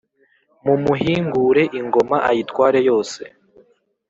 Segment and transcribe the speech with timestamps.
[0.65, 3.21] Mumuhingure ingoma ayitware yose